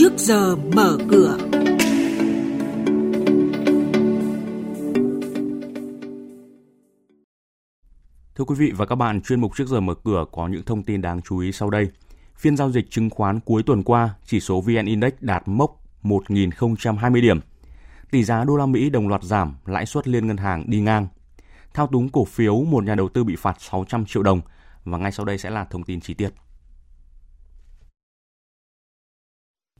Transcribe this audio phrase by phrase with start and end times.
[0.00, 1.36] trước giờ mở cửa.
[8.34, 10.82] Thưa quý vị và các bạn, chuyên mục trước giờ mở cửa có những thông
[10.82, 11.88] tin đáng chú ý sau đây.
[12.36, 17.22] Phiên giao dịch chứng khoán cuối tuần qua, chỉ số VN Index đạt mốc 1.020
[17.22, 17.40] điểm.
[18.10, 21.08] Tỷ giá đô la Mỹ đồng loạt giảm, lãi suất liên ngân hàng đi ngang.
[21.74, 24.40] Thao túng cổ phiếu, một nhà đầu tư bị phạt 600 triệu đồng.
[24.84, 26.30] Và ngay sau đây sẽ là thông tin chi tiết.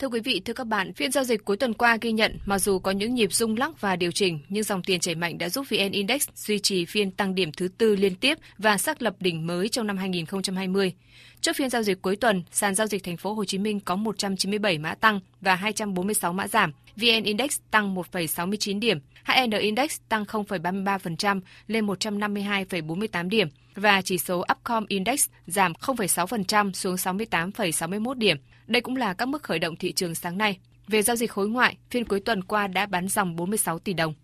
[0.00, 2.59] Thưa quý vị, thưa các bạn, phiên giao dịch cuối tuần qua ghi nhận mặc
[2.59, 5.48] dù có những nhịp rung lắc và điều chỉnh, nhưng dòng tiền chảy mạnh đã
[5.48, 9.14] giúp VN Index duy trì phiên tăng điểm thứ tư liên tiếp và xác lập
[9.20, 10.92] đỉnh mới trong năm 2020.
[11.40, 13.96] Trước phiên giao dịch cuối tuần, sàn giao dịch thành phố Hồ Chí Minh có
[13.96, 16.73] 197 mã tăng và 246 mã giảm.
[16.96, 24.45] VN Index tăng 1,69 điểm, HN Index tăng 0,33% lên 152,48 điểm và chỉ số
[24.52, 28.37] Upcom Index giảm 0,6% xuống 68,61 điểm.
[28.66, 30.59] Đây cũng là các mức khởi động thị trường sáng nay.
[30.87, 34.15] Về giao dịch khối ngoại, phiên cuối tuần qua đã bán dòng 46 tỷ đồng.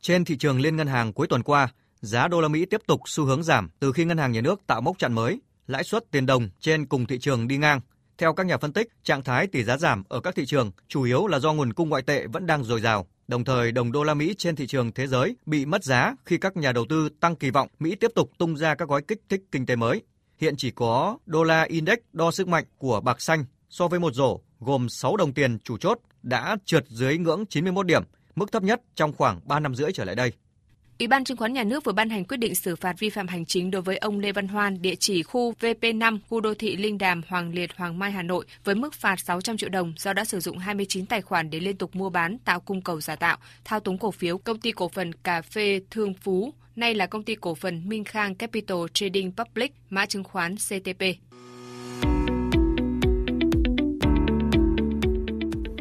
[0.00, 1.68] Trên thị trường liên ngân hàng cuối tuần qua,
[2.00, 4.66] giá đô la Mỹ tiếp tục xu hướng giảm từ khi ngân hàng nhà nước
[4.66, 7.80] tạo mốc chặn mới, lãi suất tiền đồng trên cùng thị trường đi ngang.
[8.18, 11.02] Theo các nhà phân tích, trạng thái tỷ giá giảm ở các thị trường chủ
[11.02, 13.06] yếu là do nguồn cung ngoại tệ vẫn đang dồi dào.
[13.28, 16.38] Đồng thời, đồng đô la Mỹ trên thị trường thế giới bị mất giá khi
[16.38, 19.20] các nhà đầu tư tăng kỳ vọng Mỹ tiếp tục tung ra các gói kích
[19.28, 20.02] thích kinh tế mới.
[20.38, 24.14] Hiện chỉ có đô la index đo sức mạnh của bạc xanh so với một
[24.14, 28.02] rổ gồm 6 đồng tiền chủ chốt đã trượt dưới ngưỡng 91 điểm,
[28.34, 30.32] mức thấp nhất trong khoảng 3 năm rưỡi trở lại đây.
[30.98, 33.28] Ủy ban chứng khoán nhà nước vừa ban hành quyết định xử phạt vi phạm
[33.28, 36.76] hành chính đối với ông Lê Văn Hoan, địa chỉ khu VP5, khu đô thị
[36.76, 40.12] Linh Đàm, Hoàng Liệt, Hoàng Mai, Hà Nội với mức phạt 600 triệu đồng do
[40.12, 43.16] đã sử dụng 29 tài khoản để liên tục mua bán, tạo cung cầu giả
[43.16, 47.06] tạo, thao túng cổ phiếu công ty cổ phần cà phê Thương Phú, nay là
[47.06, 51.02] công ty cổ phần Minh Khang Capital Trading Public, mã chứng khoán CTP.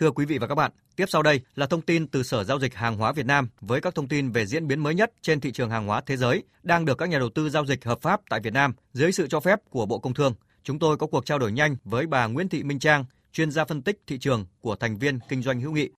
[0.00, 2.58] Thưa quý vị và các bạn, tiếp sau đây là thông tin từ Sở Giao
[2.58, 5.40] dịch Hàng hóa Việt Nam với các thông tin về diễn biến mới nhất trên
[5.40, 8.02] thị trường hàng hóa thế giới đang được các nhà đầu tư giao dịch hợp
[8.02, 10.34] pháp tại Việt Nam dưới sự cho phép của Bộ Công Thương.
[10.62, 13.64] Chúng tôi có cuộc trao đổi nhanh với bà Nguyễn Thị Minh Trang, chuyên gia
[13.64, 15.88] phân tích thị trường của thành viên kinh doanh hữu nghị.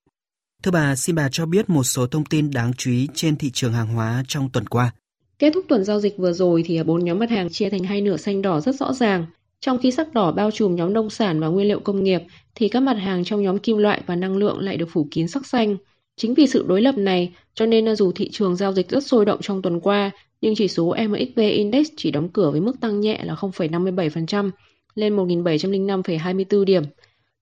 [0.63, 3.51] Thưa bà, xin bà cho biết một số thông tin đáng chú ý trên thị
[3.51, 4.93] trường hàng hóa trong tuần qua.
[5.39, 8.01] Kết thúc tuần giao dịch vừa rồi thì bốn nhóm mặt hàng chia thành hai
[8.01, 9.27] nửa xanh đỏ rất rõ ràng.
[9.61, 12.23] Trong khi sắc đỏ bao trùm nhóm nông sản và nguyên liệu công nghiệp,
[12.55, 15.29] thì các mặt hàng trong nhóm kim loại và năng lượng lại được phủ kín
[15.29, 15.77] sắc xanh.
[16.17, 19.07] Chính vì sự đối lập này, cho nên à, dù thị trường giao dịch rất
[19.07, 22.81] sôi động trong tuần qua, nhưng chỉ số MXV Index chỉ đóng cửa với mức
[22.81, 24.51] tăng nhẹ là 0,57%
[24.95, 26.83] lên 1.705,24 điểm.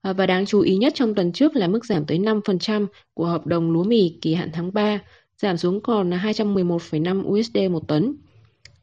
[0.03, 3.27] À, và đáng chú ý nhất trong tuần trước là mức giảm tới 5% của
[3.27, 5.01] hợp đồng lúa mì kỳ hạn tháng 3,
[5.39, 8.17] giảm xuống còn là 211,5 USD một tấn.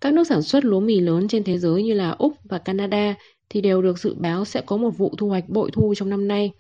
[0.02, 3.16] Các nước sản xuất lúa mì lớn trên thế giới như là Úc và Canada
[3.50, 6.28] thì đều được dự báo sẽ có một vụ thu hoạch bội thu trong năm
[6.28, 6.52] nay.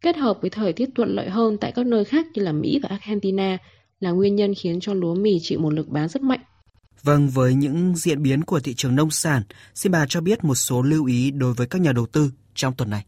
[0.00, 2.80] Kết hợp với thời tiết thuận lợi hơn tại các nơi khác như là Mỹ
[2.82, 3.58] và Argentina
[4.00, 6.40] là nguyên nhân khiến cho lúa mì chịu một lực bán rất mạnh.
[7.02, 9.42] Vâng, với những diễn biến của thị trường nông sản,
[9.74, 12.74] xin bà cho biết một số lưu ý đối với các nhà đầu tư trong
[12.76, 13.04] tuần này.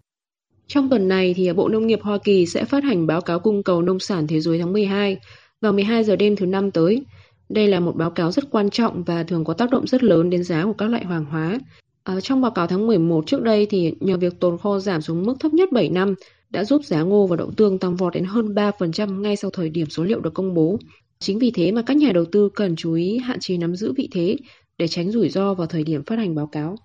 [0.66, 3.62] Trong tuần này thì Bộ Nông nghiệp Hoa Kỳ sẽ phát hành báo cáo cung
[3.62, 5.16] cầu nông sản thế giới tháng 12
[5.60, 7.04] vào 12 giờ đêm thứ năm tới.
[7.50, 10.30] Đây là một báo cáo rất quan trọng và thường có tác động rất lớn
[10.30, 11.58] đến giá của các loại hàng hóa.
[12.04, 15.22] À, trong báo cáo tháng 11 trước đây thì nhờ việc tồn kho giảm xuống
[15.22, 16.14] mức thấp nhất 7 năm
[16.50, 19.70] đã giúp giá ngô và đậu tương tăng vọt đến hơn 3% ngay sau thời
[19.70, 20.78] điểm số liệu được công bố.
[21.18, 23.92] Chính vì thế mà các nhà đầu tư cần chú ý hạn chế nắm giữ
[23.96, 24.36] vị thế
[24.78, 26.76] để tránh rủi ro vào thời điểm phát hành báo cáo.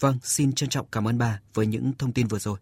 [0.00, 2.52] Vâng, xin trân trọng cảm ơn bà với những thông tin vừa rồi.